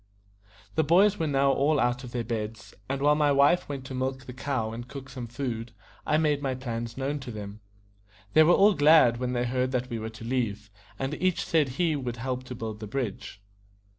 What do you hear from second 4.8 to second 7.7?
cook some food, I made my plans known to them.